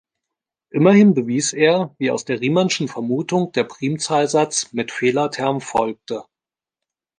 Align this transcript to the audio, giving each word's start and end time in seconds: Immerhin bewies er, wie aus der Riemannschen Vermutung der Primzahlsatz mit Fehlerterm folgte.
Immerhin 0.71 1.13
bewies 1.13 1.53
er, 1.53 1.93
wie 1.99 2.09
aus 2.09 2.25
der 2.25 2.41
Riemannschen 2.41 2.87
Vermutung 2.87 3.51
der 3.51 3.65
Primzahlsatz 3.65 4.73
mit 4.73 4.91
Fehlerterm 4.91 5.61
folgte. 5.61 6.23